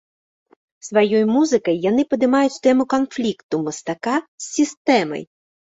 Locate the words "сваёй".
0.87-1.25